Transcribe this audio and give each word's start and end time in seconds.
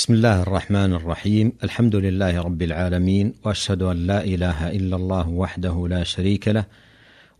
بسم 0.00 0.14
الله 0.14 0.42
الرحمن 0.42 0.92
الرحيم. 0.92 1.52
الحمد 1.64 1.96
لله 1.96 2.40
رب 2.40 2.62
العالمين 2.62 3.32
وأشهد 3.44 3.82
أن 3.82 3.96
لا 3.96 4.24
إله 4.24 4.70
إلا 4.70 4.96
الله 4.96 5.28
وحده 5.28 5.88
لا 5.88 6.04
شريك 6.04 6.48
له 6.48 6.64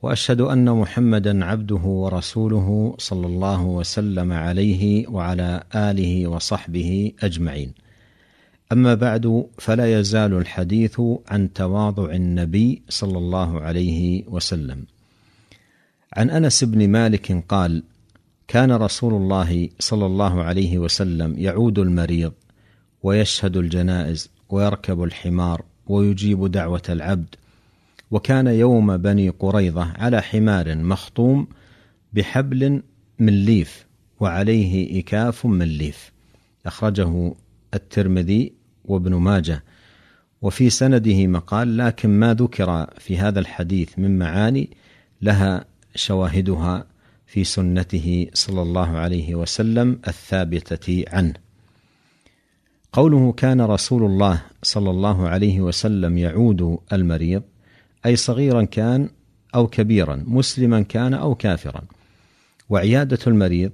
وأشهد 0.02 0.40
أن 0.40 0.70
محمدا 0.70 1.44
عبده 1.44 1.84
ورسوله 2.02 2.94
صلى 2.99 3.26
الله 3.26 3.65
وسلم 3.65 4.33
عليه 4.33 5.08
وعلى 5.08 5.62
آله 5.75 6.26
وصحبه 6.28 7.12
أجمعين. 7.23 7.73
أما 8.73 8.95
بعد 8.95 9.47
فلا 9.59 10.01
يزال 10.01 10.33
الحديث 10.35 11.01
عن 11.29 11.53
تواضع 11.53 12.11
النبي 12.11 12.83
صلى 12.89 13.19
الله 13.19 13.61
عليه 13.61 14.25
وسلم. 14.29 14.85
عن 16.17 16.31
أنس 16.31 16.65
بن 16.65 16.89
مالك 16.89 17.45
قال 17.49 17.83
كان 18.49 18.73
رسول 18.73 19.15
الله 19.15 19.69
صلى 19.79 20.07
الله 20.07 20.43
عليه 20.43 20.79
وسلم 20.79 21.39
يعود 21.39 21.79
المريض 21.79 22.33
ويشهد 23.03 23.57
الجنائز 23.57 24.30
ويركب 24.48 25.03
الحمار 25.03 25.64
ويجيب 25.86 26.50
دعوة 26.50 26.82
العبد. 26.89 27.35
وكان 28.11 28.46
يوم 28.46 28.96
بني 28.96 29.29
قريظة 29.29 29.93
على 29.99 30.23
حمار 30.23 30.76
مخطوم 30.76 31.46
بحبل 32.12 32.82
من 33.18 33.45
ليف 33.45 33.86
وعليه 34.20 35.00
إكاف 35.00 35.46
من 35.46 35.66
ليف. 35.66 36.12
أخرجه 36.66 37.34
الترمذي 37.74 38.52
وابن 38.84 39.14
ماجه. 39.14 39.62
وفي 40.42 40.70
سنده 40.70 41.26
مقال 41.26 41.76
لكن 41.76 42.10
ما 42.10 42.34
ذكر 42.34 42.87
في 42.98 43.18
هذا 43.18 43.40
الحديث 43.40 43.98
من 43.98 44.18
معاني 44.18 44.70
لها 45.23 45.64
شواهدها 45.95 46.87
في 47.26 47.45
سنته 47.45 48.26
صلى 48.34 48.62
الله 48.62 48.96
عليه 48.96 49.34
وسلم 49.34 49.98
الثابتة 50.09 51.04
عنه. 51.09 51.49
قوله 52.92 53.32
كان 53.32 53.60
رسول 53.60 54.04
الله 54.04 54.42
صلى 54.62 54.90
الله 54.90 55.28
عليه 55.28 55.60
وسلم 55.60 56.18
يعود 56.18 56.78
المريض 56.92 57.42
أي 58.06 58.16
صغيرا 58.16 58.65
كان 58.65 59.09
أو 59.54 59.66
كبيرا 59.66 60.24
مسلما 60.26 60.82
كان 60.82 61.15
أو 61.15 61.34
كافرا. 61.34 61.82
وعيادة 62.68 63.18
المريض 63.26 63.73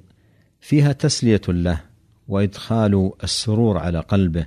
فيها 0.61 0.93
تسلية 0.93 1.41
له 1.49 1.81
وإدخال 2.29 3.11
السرور 3.25 3.79
على 3.79 4.01
قلبه 4.01 4.47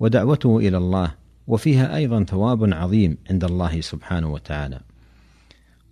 ودعوته 0.00 0.58
إلى 0.58 0.76
الله 0.76 1.14
وفيها 1.46 1.96
أيضا 1.96 2.24
ثواب 2.24 2.74
عظيم 2.74 3.18
عند 3.30 3.44
الله 3.44 3.80
سبحانه 3.80 4.32
وتعالى. 4.32 4.80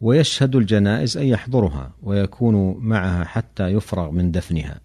ويشهد 0.00 0.56
الجنائز 0.56 1.16
أن 1.16 1.26
يحضرها 1.26 1.92
ويكون 2.02 2.76
معها 2.78 3.24
حتى 3.24 3.68
يفرغ 3.68 4.10
من 4.10 4.30
دفنها. 4.30 4.80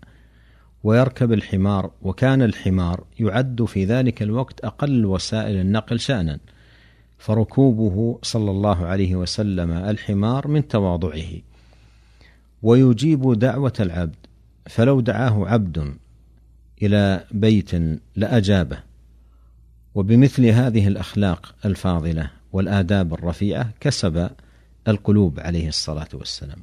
ويركب 0.83 1.33
الحمار 1.33 1.91
وكان 2.01 2.41
الحمار 2.41 3.03
يعد 3.19 3.65
في 3.65 3.85
ذلك 3.85 4.21
الوقت 4.21 4.65
أقل 4.65 5.05
وسائل 5.05 5.57
النقل 5.59 5.99
شأنا. 5.99 6.39
فركوبه 7.17 8.19
صلى 8.23 8.51
الله 8.51 8.85
عليه 8.85 9.15
وسلم 9.15 9.71
الحمار 9.71 10.47
من 10.47 10.67
تواضعه. 10.67 11.41
ويجيب 12.63 13.39
دعوة 13.39 13.73
العبد 13.79 14.15
فلو 14.65 15.01
دعاه 15.01 15.47
عبد 15.47 15.93
إلى 16.81 17.23
بيت 17.31 17.71
لأجابه. 18.15 18.79
وبمثل 19.95 20.45
هذه 20.45 20.87
الأخلاق 20.87 21.55
الفاضلة 21.65 22.31
والآداب 22.53 23.13
الرفيعة 23.13 23.69
كسب 23.79 24.29
القلوب 24.87 25.39
عليه 25.39 25.67
الصلاة 25.67 26.09
والسلام. 26.13 26.59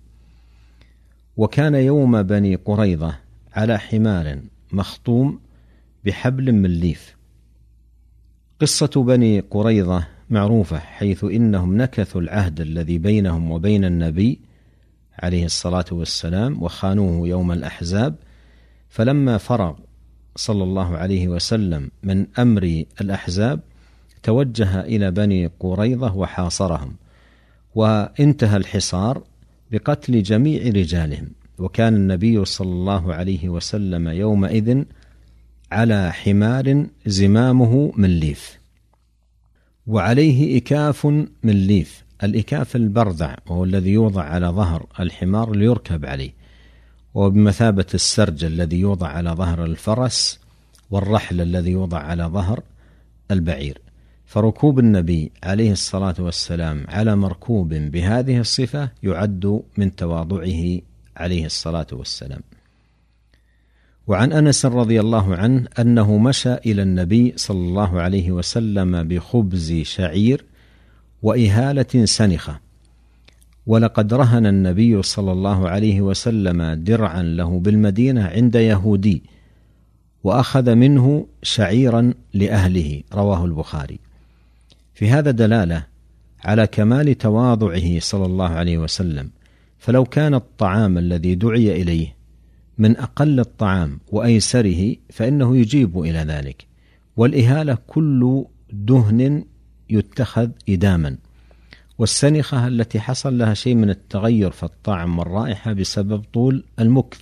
وكان 1.37 1.75
يوم 1.75 2.23
بني 2.23 2.55
قريظة 2.55 3.24
على 3.55 3.79
حمار 3.79 4.39
مخطوم 4.73 5.41
بحبل 6.05 6.53
من 6.53 6.71
ليف. 6.71 7.17
قصة 8.61 9.05
بني 9.05 9.41
قريظة 9.41 10.07
معروفة 10.31 10.79
حيث 10.79 11.25
إنهم 11.25 11.77
نكثوا 11.77 12.21
العهد 12.21 12.61
الذي 12.61 12.99
بينهم 12.99 13.51
وبين 13.51 13.85
النبي 13.85 14.41
عليه 15.19 15.45
الصلاة 15.45 15.85
والسلام 15.93 16.63
وخانوه 16.63 17.29
يوم 17.29 17.53
الأحزاب. 17.53 18.15
فلما 18.89 19.39
فرغ 19.39 19.75
صلى 20.37 20.65
الله 20.65 20.97
عليه 20.97 21.29
وسلم 21.29 21.91
من 22.03 22.27
أمر 22.39 22.85
الأحزاب 23.01 23.61
توجه 24.23 24.81
إلى 24.81 25.11
بني 25.11 25.51
قريظة 25.61 26.17
وحاصرهم 26.17 26.97
وانتهى 27.75 28.57
الحصار 28.57 29.23
بقتل 29.71 30.23
جميع 30.23 30.63
رجالهم. 30.63 31.31
وكان 31.59 31.95
النبي 31.95 32.45
صلى 32.45 32.73
الله 32.73 33.15
عليه 33.15 33.49
وسلم 33.49 34.09
يومئذ 34.09 34.85
على 35.73 36.13
حمار 36.13 36.87
زمامه 37.07 37.93
من 37.97 38.11
ليف. 38.21 38.59
وعليه 39.87 40.59
إكاف 40.59 41.07
من 41.43 41.67
ليف 41.67 42.05
الإكاف 42.23 42.77
البرذع 42.77 43.37
وهو 43.47 43.65
الذي 43.65 43.91
يوضع 43.91 44.23
على 44.23 44.47
ظهر 44.47 44.87
الحمار 45.01 45.57
ليركب 45.57 46.07
عليه. 46.07 46.31
وبمثابة 47.15 47.87
السرج 47.95 48.45
الذي 48.45 48.81
يوضع 48.81 49.09
على 49.09 49.31
ظهر 49.31 49.65
الفرس 49.65 50.41
والرحل 50.91 51.41
الذي 51.41 51.71
يوضع 51.71 51.99
على 51.99 52.25
ظهر 52.25 52.63
البعير. 53.31 53.79
فركوب 54.27 54.79
النبي 54.79 55.33
عليه 55.43 55.73
الصلاة 55.73 56.15
والسلام 56.19 56.85
على 56.89 57.17
مركوب 57.17 57.69
بهذه 57.75 58.41
الصفة 58.41 58.91
يعد 59.03 59.63
من 59.77 59.97
تواضعه 59.97 60.81
عليه 61.17 61.47
الصلاة 61.47 61.87
والسلام. 61.93 62.41
وعن 64.07 64.33
أنس 64.33 64.67
رضي 64.67 65.01
الله 65.01 65.37
عنه 65.37 65.67
أنه 65.79 66.19
مشى 66.19 66.55
إلى 66.55 66.83
النبي 66.83 67.33
صلى 67.37 67.59
الله 67.59 68.01
عليه 68.01 68.33
وسلم 68.33 69.09
بخبز 69.09 69.73
شعير 69.73 70.45
وإهالة 71.23 72.05
سنخة 72.05 72.61
ولقد 73.67 74.15
رهن 74.15 74.47
النبي 74.47 75.03
صلى 75.03 75.33
الله 75.33 75.69
عليه 75.69 76.01
وسلم 76.01 76.63
درعا 76.85 77.23
له 77.23 77.61
بالمدينة 77.61 78.25
عند 78.25 78.55
يهودي 78.55 79.23
وأخذ 80.25 80.75
منه 80.75 81.27
شعيرا 81.43 82.15
لأهله 82.35 83.03
رواه 83.13 83.45
البخاري. 83.45 83.99
في 84.95 85.11
هذا 85.11 85.31
دلالة 85.31 85.87
على 86.45 86.67
كمال 86.67 87.19
تواضعه 87.19 88.01
صلى 88.01 88.27
الله 88.27 88.49
عليه 88.49 88.79
وسلم. 88.79 89.31
فلو 89.85 90.05
كان 90.05 90.35
الطعام 90.35 90.99
الذي 90.99 91.35
دعي 91.35 91.83
إليه 91.83 92.17
من 92.79 92.97
أقل 92.97 93.41
الطعام 93.41 94.01
وأيسره 94.13 94.97
فإنه 95.11 95.57
يجيب 95.57 95.99
إلى 95.99 96.19
ذلك 96.19 96.67
والإهالة 97.17 97.79
كل 97.87 98.45
دهن 98.73 99.45
يتخذ 99.91 100.51
إداما. 100.69 101.17
والسنخة 101.99 102.67
التي 102.67 103.01
حصل 103.01 103.39
لها 103.39 103.55
شيء 103.55 103.75
من 103.75 103.91
التغير 103.91 104.51
في 104.51 104.63
الطعم 104.63 105.19
والرائحة 105.19 105.73
بسبب 105.73 106.25
طول 106.33 106.65
المكث. 106.79 107.21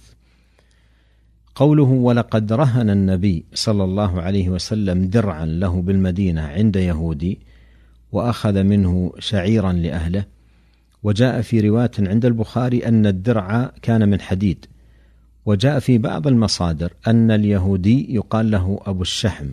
قوله 1.55 1.83
ولقد 1.83 2.53
رهن 2.53 2.91
النبي 2.91 3.45
صلى 3.55 3.85
الله 3.85 4.23
عليه 4.23 4.49
وسلم 4.49 5.07
درعا 5.07 5.47
له 5.47 5.83
بالمدينة 5.83 6.43
عند 6.43 6.77
يهودي 6.77 7.39
وأخذ 8.13 8.63
منه 8.63 9.13
شعيرا 9.19 9.73
لأهله 9.73 10.25
وجاء 11.03 11.41
في 11.41 11.61
رواية 11.61 11.91
عند 11.99 12.25
البخاري 12.25 12.87
أن 12.87 13.07
الدرع 13.07 13.73
كان 13.83 14.09
من 14.09 14.21
حديد. 14.21 14.67
وجاء 15.47 15.79
في 15.79 15.99
بعض 15.99 16.27
المصادر 16.27 16.93
أن 17.07 17.31
اليهودي 17.31 18.15
يقال 18.15 18.51
له 18.51 18.81
أبو 18.87 19.03
الشحم. 19.03 19.49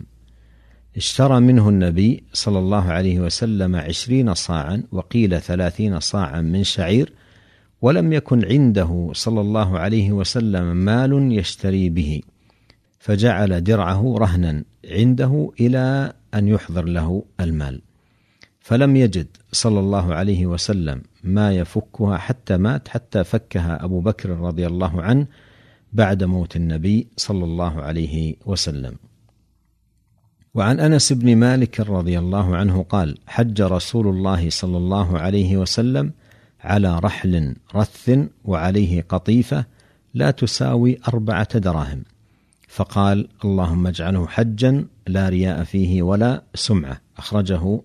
اشترى 0.96 1.40
منه 1.40 1.68
النبي 1.68 2.22
صلى 2.32 2.58
الله 2.58 2.84
عليه 2.84 3.20
وسلم 3.20 3.76
عشرين 3.76 4.34
صاعا 4.34 4.82
وقيل 4.92 5.40
ثلاثين 5.40 6.00
صاعا 6.00 6.40
من 6.40 6.64
شعير 6.64 7.12
ولم 7.82 8.12
يكن 8.12 8.44
عنده 8.44 9.10
صلى 9.12 9.40
الله 9.40 9.78
عليه 9.78 10.12
وسلم 10.12 10.76
مال 10.76 11.38
يشتري 11.38 11.88
به. 11.88 12.20
فجعل 12.98 13.64
درعه 13.64 14.14
رهنا 14.18 14.64
عنده 14.90 15.52
إلى 15.60 16.12
أن 16.34 16.48
يحضر 16.48 16.84
له 16.84 17.24
المال. 17.40 17.82
فلم 18.60 18.96
يجد 18.96 19.26
صلى 19.52 19.80
الله 19.80 20.14
عليه 20.14 20.46
وسلم 20.46 21.02
ما 21.24 21.52
يفكها 21.52 22.16
حتى 22.16 22.56
مات 22.56 22.88
حتى 22.88 23.24
فكها 23.24 23.84
أبو 23.84 24.00
بكر 24.00 24.30
رضي 24.30 24.66
الله 24.66 25.02
عنه 25.02 25.26
بعد 25.92 26.24
موت 26.24 26.56
النبي 26.56 27.06
صلى 27.16 27.44
الله 27.44 27.82
عليه 27.82 28.36
وسلم. 28.46 28.96
وعن 30.54 30.80
أنس 30.80 31.12
بن 31.12 31.36
مالك 31.36 31.80
رضي 31.80 32.18
الله 32.18 32.56
عنه 32.56 32.82
قال: 32.82 33.18
حج 33.26 33.62
رسول 33.62 34.08
الله 34.08 34.50
صلى 34.50 34.76
الله 34.76 35.18
عليه 35.18 35.56
وسلم 35.56 36.12
على 36.60 36.98
رحل 36.98 37.56
رث 37.74 38.18
وعليه 38.44 39.04
قطيفة 39.08 39.64
لا 40.14 40.30
تساوي 40.30 40.98
أربعة 41.08 41.58
دراهم. 41.58 42.02
فقال: 42.68 43.28
اللهم 43.44 43.86
اجعله 43.86 44.26
حجا 44.26 44.86
لا 45.06 45.28
رياء 45.28 45.64
فيه 45.64 46.02
ولا 46.02 46.42
سمعة، 46.54 47.00
أخرجه 47.18 47.80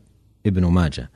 ابن 0.45 0.65
ماجه 0.65 1.09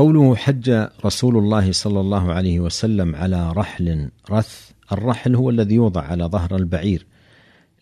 قوله 0.00 0.36
حج 0.36 0.88
رسول 1.04 1.36
الله 1.36 1.72
صلى 1.72 2.00
الله 2.00 2.32
عليه 2.32 2.60
وسلم 2.60 3.16
على 3.16 3.52
رحل 3.52 4.08
رث 4.30 4.70
الرحل 4.92 5.34
هو 5.34 5.50
الذي 5.50 5.74
يوضع 5.74 6.00
على 6.00 6.24
ظهر 6.24 6.56
البعير 6.56 7.06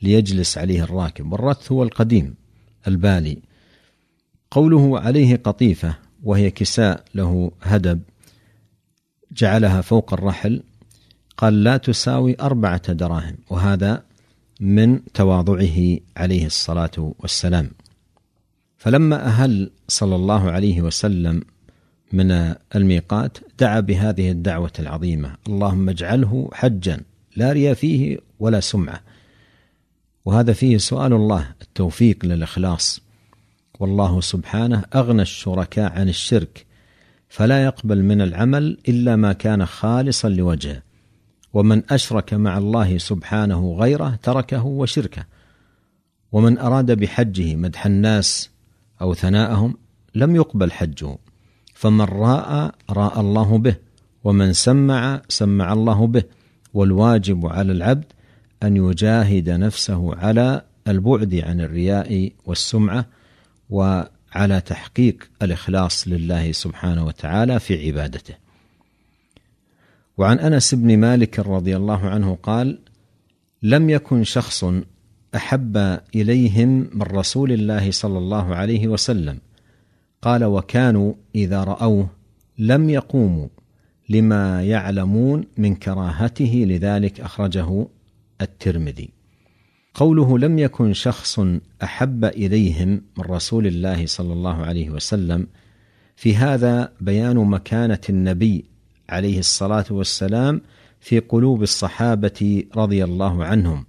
ليجلس 0.02 0.58
عليه 0.58 0.82
الراكب 0.82 1.32
والرث 1.32 1.72
هو 1.72 1.82
القديم 1.82 2.34
البالي. 2.88 3.38
قوله 4.50 5.00
عليه 5.00 5.36
قطيفة 5.36 5.94
وهي 6.22 6.50
كساء 6.50 7.04
له 7.14 7.50
هدب 7.62 8.00
جعلها 9.32 9.80
فوق 9.80 10.12
الرحل 10.12 10.62
قال 11.36 11.64
لا 11.64 11.76
تساوي 11.76 12.36
أربعة 12.40 12.92
دراهم 12.92 13.36
وهذا 13.50 14.02
من 14.60 15.04
تواضعه 15.04 15.98
عليه 16.16 16.46
الصلاة 16.46 17.14
والسلام. 17.18 17.70
فلما 18.76 19.26
أهل 19.26 19.70
صلى 19.88 20.16
الله 20.16 20.50
عليه 20.50 20.82
وسلم 20.82 21.42
من 22.12 22.54
الميقات 22.74 23.38
دعا 23.58 23.80
بهذه 23.80 24.30
الدعوة 24.30 24.72
العظيمة. 24.78 25.34
اللهم 25.48 25.88
اجعله 25.88 26.50
حجا 26.52 27.00
لا 27.36 27.52
ريا 27.52 27.74
فيه 27.74 28.18
ولا 28.40 28.60
سمعة. 28.60 29.00
وهذا 30.24 30.52
فيه 30.52 30.78
سؤال 30.78 31.12
الله 31.12 31.54
التوفيق 31.62 32.24
للإخلاص. 32.24 33.00
والله 33.80 34.20
سبحانه 34.20 34.84
أغنى 34.94 35.22
الشركاء 35.22 35.92
عن 35.92 36.08
الشرك 36.08 36.66
فلا 37.28 37.64
يقبل 37.64 38.02
من 38.02 38.20
العمل 38.20 38.78
إلا 38.88 39.16
ما 39.16 39.32
كان 39.32 39.66
خالصا 39.66 40.28
لوجهه. 40.28 40.82
ومن 41.52 41.82
أشرك 41.90 42.34
مع 42.34 42.58
الله 42.58 42.98
سبحانه 42.98 43.72
غيره 43.72 44.18
تركه 44.22 44.64
وشركه. 44.64 45.24
ومن 46.32 46.58
أراد 46.58 46.92
بحجه 46.92 47.56
مدح 47.56 47.86
الناس 47.86 48.50
أو 49.00 49.14
ثناءهم 49.14 49.74
لم 50.14 50.36
يقبل 50.36 50.72
حجه. 50.72 51.18
فمن 51.78 52.00
راى 52.00 52.70
راى 52.90 53.20
الله 53.20 53.58
به 53.58 53.76
ومن 54.24 54.52
سمع 54.52 55.22
سمع 55.28 55.72
الله 55.72 56.06
به 56.06 56.22
والواجب 56.74 57.46
على 57.46 57.72
العبد 57.72 58.04
أن 58.62 58.76
يجاهد 58.76 59.50
نفسه 59.50 60.14
على 60.14 60.62
البعد 60.88 61.34
عن 61.34 61.60
الرياء 61.60 62.32
والسمعة 62.46 63.06
وعلى 63.70 64.60
تحقيق 64.66 65.28
الإخلاص 65.42 66.08
لله 66.08 66.52
سبحانه 66.52 67.06
وتعالى 67.06 67.60
في 67.60 67.86
عبادته. 67.86 68.34
وعن 70.16 70.38
أنس 70.38 70.74
بن 70.74 70.98
مالك 70.98 71.38
رضي 71.38 71.76
الله 71.76 72.08
عنه 72.08 72.38
قال: 72.42 72.78
لم 73.62 73.90
يكن 73.90 74.24
شخص 74.24 74.64
أحب 75.34 75.76
إليهم 76.14 76.90
من 76.92 77.02
رسول 77.02 77.52
الله 77.52 77.90
صلى 77.90 78.18
الله 78.18 78.54
عليه 78.54 78.88
وسلم 78.88 79.38
قال 80.22 80.44
وكانوا 80.44 81.14
إذا 81.34 81.64
رأوه 81.64 82.10
لم 82.58 82.90
يقوموا 82.90 83.48
لما 84.08 84.62
يعلمون 84.62 85.44
من 85.56 85.74
كراهته 85.74 86.64
لذلك 86.68 87.20
أخرجه 87.20 87.86
الترمذي. 88.40 89.08
قوله 89.94 90.38
لم 90.38 90.58
يكن 90.58 90.92
شخص 90.92 91.40
أحب 91.82 92.24
إليهم 92.24 92.88
من 92.88 93.24
رسول 93.24 93.66
الله 93.66 94.06
صلى 94.06 94.32
الله 94.32 94.56
عليه 94.56 94.90
وسلم 94.90 95.46
في 96.16 96.36
هذا 96.36 96.92
بيان 97.00 97.36
مكانة 97.36 98.00
النبي 98.08 98.64
عليه 99.08 99.38
الصلاة 99.38 99.84
والسلام 99.90 100.60
في 101.00 101.18
قلوب 101.18 101.62
الصحابة 101.62 102.64
رضي 102.76 103.04
الله 103.04 103.44
عنهم. 103.44 103.86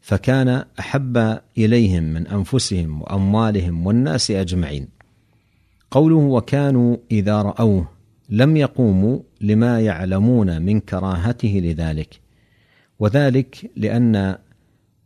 فكان 0.00 0.64
أحب 0.78 1.38
إليهم 1.58 2.02
من 2.02 2.26
أنفسهم 2.26 3.02
وأموالهم 3.02 3.86
والناس 3.86 4.30
أجمعين. 4.30 4.99
قوله 5.90 6.16
وكانوا 6.16 6.96
إذا 7.10 7.42
رأوه 7.42 7.88
لم 8.28 8.56
يقوموا 8.56 9.20
لما 9.40 9.80
يعلمون 9.80 10.62
من 10.62 10.80
كراهته 10.80 11.60
لذلك 11.64 12.20
وذلك 12.98 13.70
لأن 13.76 14.38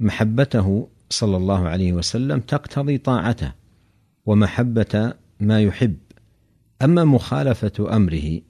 محبته 0.00 0.88
صلى 1.10 1.36
الله 1.36 1.68
عليه 1.68 1.92
وسلم 1.92 2.40
تقتضي 2.40 2.98
طاعته 2.98 3.52
ومحبة 4.26 5.12
ما 5.40 5.60
يحب. 5.60 5.96
أما 6.82 7.04
مخالفة 7.04 7.96
أمره 7.96 8.40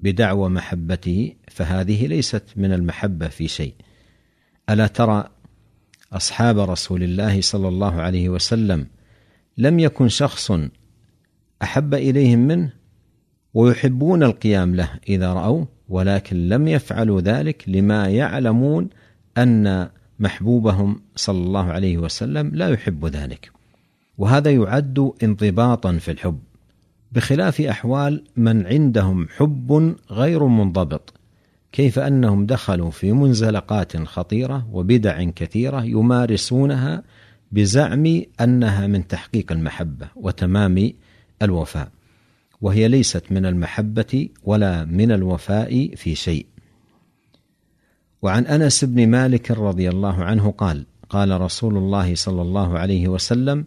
بدعوى 0.00 0.48
محبته 0.48 1.34
فهذه 1.48 2.06
ليست 2.06 2.44
من 2.56 2.72
المحبة 2.72 3.28
في 3.28 3.48
شيء. 3.48 3.74
ألا 4.70 4.86
ترى 4.86 5.28
أصحاب 6.12 6.58
رسول 6.58 7.02
الله 7.02 7.40
صلى 7.40 7.68
الله 7.68 8.00
عليه 8.00 8.28
وسلم 8.28 8.86
لم 9.58 9.78
يكن 9.78 10.08
شخص 10.08 10.52
أحب 11.62 11.94
إليهم 11.94 12.38
منه 12.38 12.72
ويحبون 13.54 14.22
القيام 14.22 14.74
له 14.74 14.90
إذا 15.08 15.32
راوا 15.32 15.64
ولكن 15.88 16.48
لم 16.48 16.68
يفعلوا 16.68 17.20
ذلك 17.20 17.64
لما 17.66 18.08
يعلمون 18.08 18.88
أن 19.38 19.88
محبوبهم 20.20 21.00
صلى 21.16 21.38
الله 21.38 21.72
عليه 21.72 21.98
وسلم 21.98 22.50
لا 22.54 22.68
يحب 22.68 23.06
ذلك. 23.06 23.50
وهذا 24.18 24.50
يعد 24.50 25.12
انضباطا 25.22 25.98
في 25.98 26.10
الحب. 26.10 26.38
بخلاف 27.12 27.60
أحوال 27.60 28.24
من 28.36 28.66
عندهم 28.66 29.28
حب 29.36 29.96
غير 30.10 30.46
منضبط 30.46 31.14
كيف 31.72 31.98
أنهم 31.98 32.46
دخلوا 32.46 32.90
في 32.90 33.12
منزلقات 33.12 33.96
خطيرة 33.96 34.68
وبدع 34.72 35.24
كثيرة 35.24 35.84
يمارسونها 35.84 37.02
بزعم 37.52 38.22
أنها 38.40 38.86
من 38.86 39.08
تحقيق 39.08 39.52
المحبة 39.52 40.08
وتمام 40.16 40.92
الوفاء 41.42 41.88
وهي 42.60 42.88
ليست 42.88 43.24
من 43.30 43.46
المحبة 43.46 44.28
ولا 44.44 44.84
من 44.84 45.12
الوفاء 45.12 45.94
في 45.96 46.14
شيء. 46.14 46.46
وعن 48.22 48.46
أنس 48.46 48.84
بن 48.84 49.08
مالك 49.08 49.50
رضي 49.50 49.88
الله 49.88 50.24
عنه 50.24 50.50
قال 50.50 50.86
قال 51.08 51.40
رسول 51.40 51.76
الله 51.76 52.14
صلى 52.14 52.42
الله 52.42 52.78
عليه 52.78 53.08
وسلم 53.08 53.64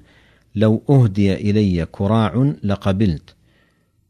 لو 0.55 0.81
أهدي 0.89 1.33
إلي 1.33 1.85
كراع 1.85 2.53
لقبلت 2.63 3.35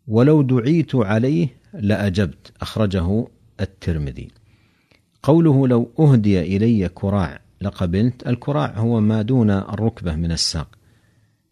ولو 0.07 0.41
دعيت 0.41 0.95
عليه 0.95 1.47
لأجبت 1.73 2.51
أخرجه 2.61 3.27
الترمذي. 3.61 4.27
قوله 5.23 5.67
لو 5.67 5.91
أهدي 5.99 6.57
إلي 6.57 6.89
كراع 6.89 7.39
لقبلت 7.61 8.27
الكراع 8.27 8.73
هو 8.77 8.99
ما 8.99 9.21
دون 9.21 9.49
الركبة 9.49 10.15
من 10.15 10.31
الساق. 10.31 10.67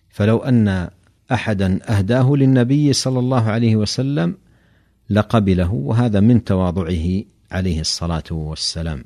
فلو 0.10 0.38
أن 0.38 0.90
أحدا 1.34 1.80
أهداه 1.98 2.34
للنبي 2.36 2.94
صلى 2.94 3.20
الله 3.20 3.44
عليه 3.44 3.76
وسلم 3.76 4.38
لقبله 5.10 5.74
وهذا 5.74 6.20
من 6.20 6.44
تواضعه 6.44 7.24
عليه 7.52 7.80
الصلاة 7.80 8.24
والسلام. 8.32 9.04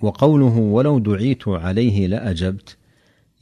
وقوله 0.00 0.58
ولو 0.58 0.98
دعيت 0.98 1.48
عليه 1.48 2.06
لأجبت 2.06 2.76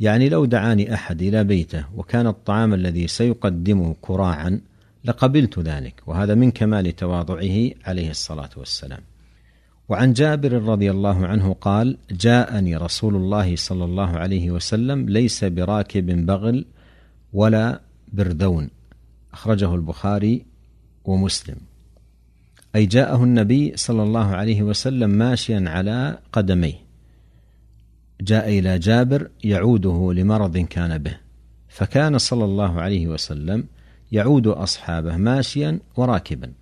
يعني 0.00 0.28
لو 0.28 0.44
دعاني 0.44 0.94
أحد 0.94 1.22
إلى 1.22 1.44
بيته 1.44 1.84
وكان 1.96 2.26
الطعام 2.26 2.74
الذي 2.74 3.06
سيقدمه 3.06 3.96
كراعا 4.00 4.60
لقبلت 5.04 5.58
ذلك 5.58 6.02
وهذا 6.06 6.34
من 6.34 6.50
كمال 6.50 6.96
تواضعه 6.96 7.70
عليه 7.84 8.10
الصلاة 8.10 8.50
والسلام. 8.56 9.00
وعن 9.88 10.12
جابر 10.12 10.52
رضي 10.52 10.90
الله 10.90 11.26
عنه 11.26 11.52
قال 11.52 11.96
جاءني 12.10 12.76
رسول 12.76 13.16
الله 13.16 13.56
صلى 13.56 13.84
الله 13.84 14.10
عليه 14.18 14.50
وسلم 14.50 15.08
ليس 15.08 15.44
براكب 15.44 16.26
بغل 16.26 16.64
ولا 17.32 17.80
بردون. 18.12 18.70
أخرجه 19.32 19.74
البخاري 19.74 20.44
ومسلم. 21.04 21.56
أي 22.76 22.86
جاءه 22.86 23.24
النبي 23.24 23.72
صلى 23.76 24.02
الله 24.02 24.26
عليه 24.26 24.62
وسلم 24.62 25.10
ماشيا 25.10 25.64
على 25.66 26.18
قدميه. 26.32 26.74
جاء 28.20 28.48
إلى 28.58 28.78
جابر 28.78 29.30
يعوده 29.44 30.12
لمرض 30.12 30.58
كان 30.58 30.98
به. 30.98 31.16
فكان 31.68 32.18
صلى 32.18 32.44
الله 32.44 32.80
عليه 32.80 33.06
وسلم 33.06 33.64
يعود 34.12 34.46
أصحابه 34.46 35.16
ماشيا 35.16 35.78
وراكبا. 35.96 36.52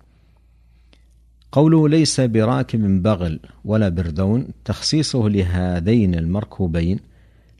قوله 1.51 1.89
ليس 1.89 2.21
براكب 2.21 3.03
بغل 3.03 3.39
ولا 3.65 3.89
بردون 3.89 4.47
تخصيصه 4.65 5.29
لهذين 5.29 6.15
المركوبين 6.15 6.99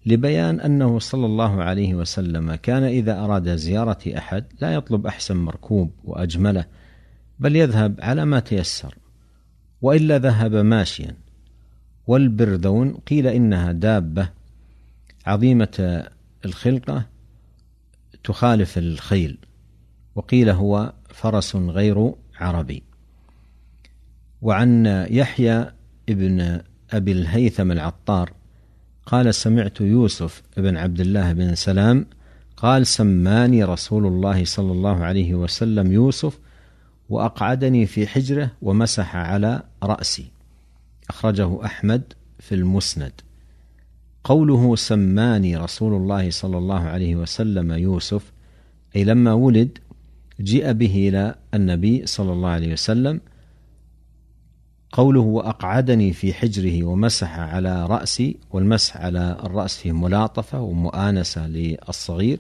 لبيان 0.09 0.59
أنه 0.59 0.99
صلى 0.99 1.25
الله 1.25 1.63
عليه 1.63 1.95
وسلم 1.95 2.55
كان 2.55 2.83
إذا 2.83 3.19
أراد 3.19 3.55
زيارة 3.55 4.17
أحد 4.17 4.45
لا 4.61 4.73
يطلب 4.73 5.07
أحسن 5.07 5.37
مركوب 5.37 5.91
وأجمله 6.03 6.65
بل 7.39 7.55
يذهب 7.55 7.99
على 8.01 8.25
ما 8.25 8.39
تيسر 8.39 8.97
وإلا 9.81 10.17
ذهب 10.17 10.55
ماشيا. 10.55 11.15
والبرذون 12.07 12.93
قيل 12.93 13.27
إنها 13.27 13.71
دابة 13.71 14.29
عظيمة 15.25 16.05
الخلقة 16.45 17.05
تخالف 18.23 18.77
الخيل 18.77 19.37
وقيل 20.15 20.49
هو 20.49 20.93
فرس 21.09 21.55
غير 21.55 22.13
عربي. 22.35 22.83
وعن 24.41 24.85
يحيى 25.09 25.71
ابن 26.09 26.61
أبي 26.91 27.11
الهيثم 27.11 27.71
العطار 27.71 28.38
قال 29.09 29.35
سمعت 29.35 29.81
يوسف 29.81 30.41
بن 30.57 30.77
عبد 30.77 30.99
الله 30.99 31.33
بن 31.33 31.55
سلام 31.55 32.05
قال 32.57 32.87
سماني 32.87 33.63
رسول 33.63 34.05
الله 34.05 34.45
صلى 34.45 34.71
الله 34.71 35.03
عليه 35.03 35.33
وسلم 35.33 35.91
يوسف 35.91 36.39
وأقعدني 37.09 37.85
في 37.85 38.07
حجرة 38.07 38.51
ومسح 38.61 39.15
على 39.15 39.63
رأسي. 39.83 40.25
أخرجه 41.09 41.65
أحمد 41.65 42.13
في 42.39 42.55
المسند. 42.55 43.11
قوله 44.23 44.75
سماني 44.75 45.57
رسول 45.57 45.93
الله 45.93 46.29
صلى 46.29 46.57
الله 46.57 46.79
عليه 46.79 47.15
وسلم 47.15 47.71
يوسف 47.71 48.31
أي 48.95 49.03
لما 49.03 49.33
ولد 49.33 49.77
جيء 50.41 50.71
به 50.71 51.09
إلى 51.09 51.35
النبي 51.53 52.05
صلى 52.05 52.33
الله 52.33 52.49
عليه 52.49 52.73
وسلم 52.73 53.21
قوله 54.91 55.19
وأقعدني 55.19 56.13
في 56.13 56.33
حجره 56.33 56.83
ومسح 56.83 57.39
على 57.39 57.85
رأسي 57.85 58.37
والمسح 58.51 58.97
على 58.97 59.37
الرأس 59.43 59.77
فيه 59.77 59.91
ملاطفة 59.91 60.61
ومؤانسة 60.61 61.47
للصغير 61.47 62.39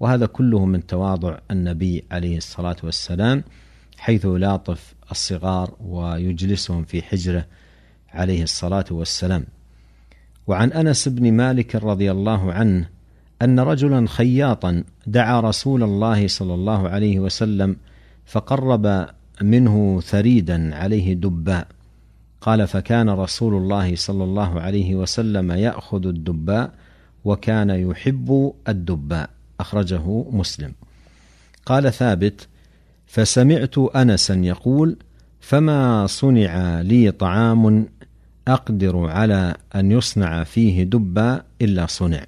وهذا 0.00 0.26
كله 0.26 0.64
من 0.64 0.86
تواضع 0.86 1.38
النبي 1.50 2.04
عليه 2.10 2.36
الصلاة 2.36 2.76
والسلام 2.82 3.44
حيث 3.98 4.24
يلاطف 4.24 4.94
الصغار 5.10 5.74
ويجلسهم 5.80 6.84
في 6.84 7.02
حجره 7.02 7.46
عليه 8.12 8.42
الصلاة 8.42 8.84
والسلام. 8.90 9.44
وعن 10.46 10.72
أنس 10.72 11.08
بن 11.08 11.32
مالك 11.32 11.76
رضي 11.76 12.10
الله 12.10 12.52
عنه 12.52 12.88
أن 13.42 13.60
رجلا 13.60 14.08
خياطا 14.08 14.84
دعا 15.06 15.40
رسول 15.40 15.82
الله 15.82 16.28
صلى 16.28 16.54
الله 16.54 16.88
عليه 16.88 17.18
وسلم 17.18 17.76
فقرب 18.26 19.06
منه 19.42 20.00
ثريدا 20.00 20.74
عليه 20.76 21.14
دباء. 21.14 21.66
قال 22.44 22.66
فكان 22.66 23.10
رسول 23.10 23.54
الله 23.54 23.96
صلى 23.96 24.24
الله 24.24 24.60
عليه 24.60 24.94
وسلم 24.94 25.52
يأخذ 25.52 26.06
الدباء 26.06 26.72
وكان 27.24 27.70
يحب 27.70 28.52
الدباء. 28.68 29.30
أخرجه 29.60 30.24
مسلم. 30.30 30.72
قال 31.66 31.92
ثابت 31.92 32.48
فسمعت 33.06 33.78
انسا 33.78 34.34
يقول 34.34 34.96
فما 35.40 36.06
صنع 36.06 36.80
لي 36.80 37.10
طعام 37.10 37.86
أقدر 38.48 39.06
على 39.06 39.56
أن 39.74 39.92
يصنع 39.92 40.44
فيه 40.44 40.82
دبا 40.82 41.42
إلا 41.62 41.86
صنع. 41.86 42.26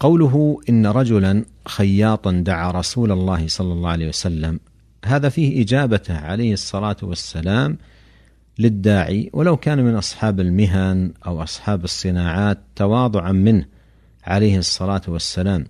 قوله 0.00 0.60
إن 0.68 0.86
رجلا 0.86 1.44
خياطا 1.68 2.32
دعا 2.32 2.70
رسول 2.70 3.12
الله 3.12 3.48
صلى 3.48 3.72
الله 3.72 3.90
عليه 3.90 4.08
وسلم. 4.08 4.60
هذا 5.04 5.28
فيه 5.28 5.62
اجابته 5.62 6.18
عليه 6.18 6.52
الصلاة 6.52 6.96
والسلام 7.02 7.78
للداعي 8.58 9.30
ولو 9.32 9.56
كان 9.56 9.84
من 9.84 9.94
أصحاب 9.94 10.40
المهن 10.40 11.12
أو 11.26 11.42
أصحاب 11.42 11.84
الصناعات 11.84 12.58
تواضعا 12.76 13.32
منه 13.32 13.64
عليه 14.24 14.58
الصلاة 14.58 15.02
والسلام. 15.08 15.64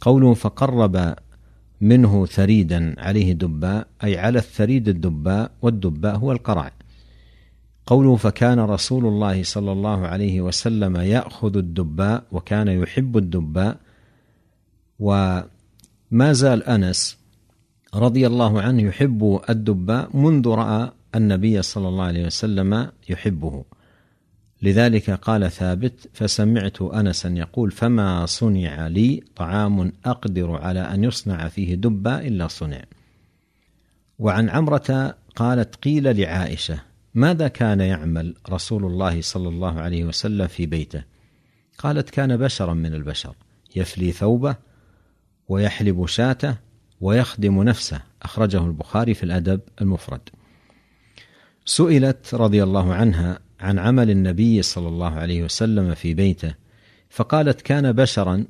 قوله 0.00 0.34
فقرب 0.34 1.14
منه 1.80 2.26
ثريدا 2.26 2.94
عليه 2.98 3.32
دباء 3.32 3.86
أي 4.04 4.18
على 4.18 4.38
الثريد 4.38 4.88
الدباء 4.88 5.50
والدباء 5.62 6.16
هو 6.16 6.32
القرع 6.32 6.72
قوله 7.86 8.16
فكان 8.16 8.60
رسول 8.60 9.06
الله 9.06 9.42
صلى 9.42 9.72
الله 9.72 10.06
عليه 10.06 10.40
وسلم 10.40 10.96
يأخذ 10.96 11.56
الدباء 11.56 12.24
وكان 12.32 12.68
يحب 12.68 13.16
الدباء 13.16 13.76
وما 14.98 16.32
زال 16.32 16.62
أنس 16.62 17.18
رضي 17.94 18.26
الله 18.26 18.62
عنه 18.62 18.82
يحب 18.82 19.40
الدباء 19.50 20.16
منذ 20.16 20.48
رأى 20.48 20.90
النبي 21.16 21.62
صلى 21.62 21.88
الله 21.88 22.04
عليه 22.04 22.26
وسلم 22.26 22.90
يحبه. 23.08 23.64
لذلك 24.62 25.10
قال 25.10 25.50
ثابت 25.50 26.08
فسمعت 26.12 26.82
انسا 26.82 27.28
يقول 27.28 27.70
فما 27.70 28.26
صنع 28.26 28.86
لي 28.86 29.22
طعام 29.36 29.92
أقدر 30.06 30.56
على 30.56 30.80
أن 30.80 31.04
يصنع 31.04 31.48
فيه 31.48 31.74
دبا 31.74 32.20
إلا 32.20 32.48
صنع 32.48 32.84
وعن 34.18 34.48
عمرة 34.48 35.14
قالت 35.36 35.76
قيل 35.76 36.20
لعائشة 36.20 36.80
ماذا 37.14 37.48
كان 37.48 37.80
يعمل 37.80 38.34
رسول 38.50 38.84
الله 38.84 39.20
صلى 39.20 39.48
الله 39.48 39.80
عليه 39.80 40.04
وسلم 40.04 40.46
في 40.46 40.66
بيته؟ 40.66 41.02
قالت 41.78 42.10
كان 42.10 42.36
بشرا 42.36 42.74
من 42.74 42.94
البشر 42.94 43.34
يفلي 43.76 44.12
ثوبه 44.12 44.56
ويحلب 45.48 46.06
شاته 46.06 46.56
ويخدم 47.00 47.62
نفسه 47.62 48.00
أخرجه 48.22 48.66
البخاري 48.66 49.14
في 49.14 49.22
الأدب 49.22 49.60
المفرد. 49.80 50.20
سئلت 51.64 52.34
رضي 52.34 52.62
الله 52.62 52.94
عنها 52.94 53.38
عن 53.60 53.78
عمل 53.78 54.10
النبي 54.10 54.62
صلى 54.62 54.88
الله 54.88 55.10
عليه 55.10 55.42
وسلم 55.42 55.94
في 55.94 56.14
بيته 56.14 56.54
فقالت 57.10 57.60
كان 57.60 57.92
بشرا 57.92 58.44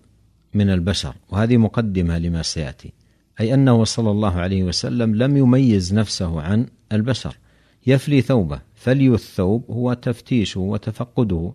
من 0.55 0.71
البشر 0.71 1.15
وهذه 1.31 1.57
مقدمة 1.57 2.19
لما 2.19 2.43
سيأتي 2.43 2.93
أي 3.41 3.55
أنه 3.55 3.85
صلى 3.85 4.11
الله 4.11 4.35
عليه 4.35 4.65
وسلم 4.65 5.15
لم 5.15 5.37
يميز 5.37 5.95
نفسه 5.95 6.41
عن 6.41 6.67
البشر 6.93 7.37
يفلي 7.87 8.21
ثوبه 8.21 8.61
فلي 8.75 9.09
الثوب 9.09 9.65
هو 9.71 9.93
تفتيشه 9.93 10.61
وتفقده 10.61 11.53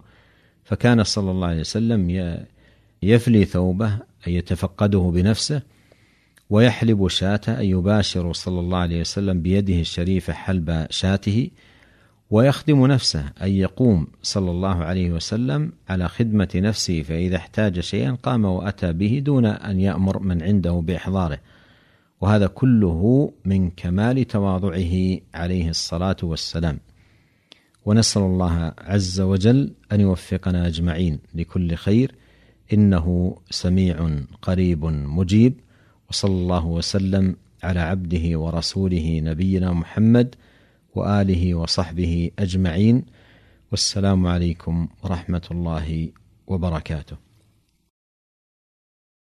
فكان 0.63 1.03
صلى 1.03 1.31
الله 1.31 1.47
عليه 1.47 1.59
وسلم 1.59 2.37
يفلي 3.03 3.45
ثوبه 3.45 3.97
أي 4.27 4.35
يتفقده 4.35 5.11
بنفسه 5.13 5.61
ويحلب 6.49 7.07
شاته 7.07 7.59
أي 7.59 7.69
يباشر 7.69 8.33
صلى 8.33 8.59
الله 8.59 8.77
عليه 8.77 9.01
وسلم 9.01 9.41
بيده 9.41 9.79
الشريفة 9.79 10.33
حلب 10.33 10.87
شاته 10.89 11.49
ويخدم 12.29 12.85
نفسه 12.85 13.31
أي 13.41 13.57
يقوم 13.57 14.07
صلى 14.21 14.51
الله 14.51 14.75
عليه 14.75 15.11
وسلم 15.11 15.71
على 15.89 16.07
خدمة 16.07 16.49
نفسه 16.55 17.01
فإذا 17.01 17.37
احتاج 17.37 17.79
شيئا 17.79 18.11
قام 18.11 18.45
وأتى 18.45 18.93
به 18.93 19.21
دون 19.25 19.45
أن 19.45 19.79
يأمر 19.79 20.19
من 20.19 20.43
عنده 20.43 20.71
بإحضاره. 20.71 21.39
وهذا 22.21 22.47
كله 22.47 23.31
من 23.45 23.69
كمال 23.69 24.27
تواضعه 24.27 25.17
عليه 25.33 25.69
الصلاة 25.69 26.17
والسلام. 26.23 26.79
ونسأل 27.85 28.21
الله 28.21 28.73
عز 28.77 29.21
وجل 29.21 29.71
أن 29.91 30.01
يوفقنا 30.01 30.67
أجمعين 30.67 31.19
لكل 31.35 31.75
خير 31.75 32.15
إنه 32.73 33.37
سميع 33.49 34.09
قريب 34.41 34.85
مجيب. 34.85 35.53
وصلى 36.09 36.31
الله 36.31 36.65
وسلم 36.65 37.35
على 37.63 37.79
عبده 37.79 38.39
ورسوله 38.39 39.19
نبينا 39.19 39.73
محمد 39.73 40.35
وآله 40.95 41.55
وصحبه 41.55 42.31
أجمعين. 42.39 43.05
والسلام 43.71 44.27
عليكم 44.27 44.87
ورحمة 45.03 45.47
الله 45.51 46.09
وبركاته. 46.47 47.28